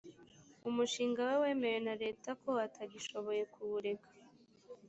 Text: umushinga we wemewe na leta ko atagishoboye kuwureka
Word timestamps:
umushinga 0.69 1.21
we 1.29 1.35
wemewe 1.43 1.79
na 1.87 1.93
leta 2.03 2.29
ko 2.41 2.51
atagishoboye 2.65 3.43
kuwureka 3.53 4.09